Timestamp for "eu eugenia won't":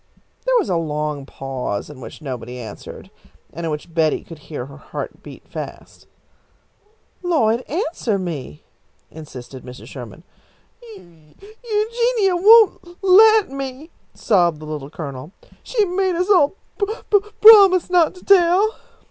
10.95-12.83